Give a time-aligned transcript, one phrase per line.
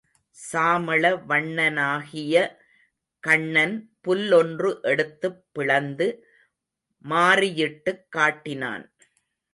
[0.37, 2.33] சாமள வண்ணனாகிய
[3.23, 6.07] கண்ணன் புல் லொன்று எடுத்துப் பிளந்து
[7.05, 8.85] மாறியிட்டுக் காட்டினான்.